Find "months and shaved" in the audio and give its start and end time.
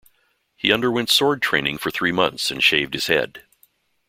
2.11-2.95